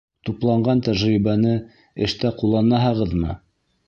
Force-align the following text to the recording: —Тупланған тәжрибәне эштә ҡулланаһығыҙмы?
—Тупланған 0.27 0.79
тәжрибәне 0.87 1.51
эштә 2.07 2.31
ҡулланаһығыҙмы? 2.39 3.37